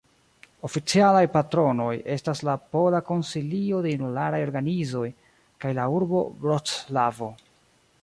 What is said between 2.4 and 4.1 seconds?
la Pola Konsilio de